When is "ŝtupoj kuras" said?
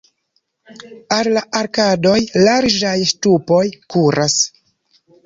3.11-4.39